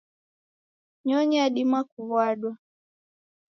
Nyonyi 1.05 1.35
yadima 1.41 1.79
kuw'adwa 1.89 2.51